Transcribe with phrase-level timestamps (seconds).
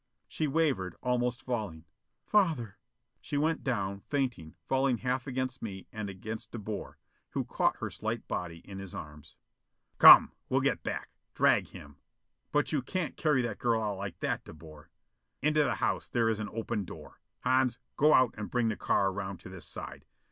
[0.27, 1.85] She wavered, almost falling.
[2.25, 2.79] "Father"
[3.21, 6.97] She went down, fainting, falling half against me and against De Boer,
[7.33, 9.35] who caught her slight body in his arms.
[9.99, 11.09] "Come, we'll get back.
[11.35, 11.97] Drag him!"
[12.51, 14.89] "But you can't carry that girl out like that, De Boer."
[15.43, 17.19] "Into the house: there is an open door.
[17.41, 20.05] Hans, go out and bring the car around to this side.